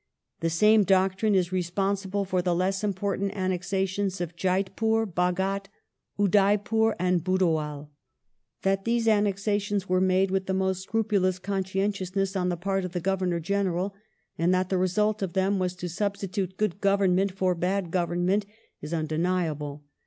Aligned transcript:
The 0.39 0.49
same 0.49 0.81
doctrine 0.83 1.35
is 1.35 1.51
responsible 1.51 2.25
for 2.25 2.41
the 2.41 2.55
less 2.55 2.83
important 2.83 3.35
annexations 3.35 4.19
of 4.19 4.35
Jaitpur, 4.35 5.05
Baghdt, 5.05 5.67
Udaipur, 6.19 6.95
and 6.97 7.23
Budawal. 7.23 7.89
That 8.63 8.83
these 8.83 9.05
annexa 9.05 9.61
tions 9.61 9.87
were 9.87 10.01
made 10.01 10.31
with 10.31 10.47
the 10.47 10.55
most 10.55 10.81
scrupulous 10.81 11.37
conscientiousness 11.37 12.35
on 12.35 12.49
the 12.49 12.57
part 12.57 12.83
of 12.83 12.93
the 12.93 12.99
Governor 12.99 13.39
General, 13.39 13.93
and 14.39 14.51
that 14.55 14.69
the 14.69 14.79
result 14.79 15.21
of 15.21 15.33
them 15.33 15.59
was 15.59 15.75
to 15.75 15.87
substitute 15.87 16.57
good 16.57 16.81
government 16.81 17.33
for 17.33 17.53
bad 17.53 17.91
government 17.91 18.47
is 18.81 18.95
undeniable. 18.95 19.83